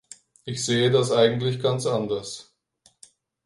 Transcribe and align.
Ich 0.45 0.65
sehe 0.65 0.89
das 0.89 1.11
eigentlich 1.11 1.59
ganz 1.61 1.85
anders. 1.85 2.55